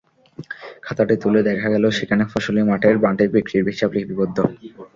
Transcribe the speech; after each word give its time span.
খাতাটি 0.85 1.15
তুলে 1.23 1.41
দেখা 1.49 1.67
গেল, 1.73 1.85
সেখানে 1.97 2.23
ফসলি 2.31 2.61
মাঠের 2.69 2.95
মাটি 3.03 3.25
বিক্রির 3.35 3.65
হিসাব 3.69 3.89
লিপিবদ্ধ। 3.95 4.37